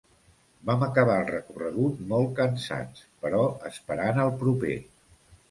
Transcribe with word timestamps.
Vam 0.69 0.85
acabar 0.85 1.17
el 1.23 1.27
recorregut 1.31 1.99
molt 2.13 2.33
cansats, 2.41 3.05
però 3.27 3.43
esperant 3.71 4.25
el 4.27 4.35
proper. 4.43 4.75